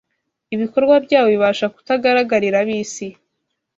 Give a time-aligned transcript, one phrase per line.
[0.55, 3.07] Ibikorwa byabo bibasha kutagaragarira ab’isi